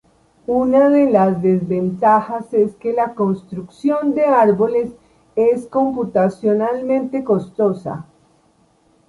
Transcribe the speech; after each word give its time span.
Una 0.47 0.89
de 0.89 1.11
las 1.11 1.43
desventajas 1.43 2.51
es 2.55 2.73
que 2.77 2.91
la 2.91 3.13
construcción 3.13 4.15
de 4.15 4.25
árboles 4.25 4.93
es 5.35 5.67
computacionalmente 5.67 7.23
costosa. 7.23 8.07